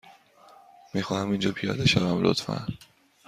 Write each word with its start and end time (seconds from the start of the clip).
می 0.93 1.01
خواهم 1.01 1.31
اینجا 1.31 1.51
پیاده 1.51 1.85
شوم، 1.87 2.23
لطفا. 2.23 2.65